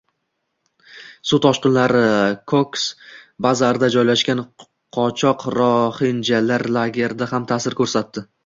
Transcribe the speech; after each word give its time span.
Suv 1.31 1.41
toshqinlari 1.45 2.01
Koks-Bazarda 2.53 3.91
joylashgan 3.97 4.43
qochoq-rohinjalar 4.99 6.69
lageriga 6.81 7.33
ham 7.37 7.51
ta’sir 7.55 7.83
ko‘rsatdi 7.83 8.31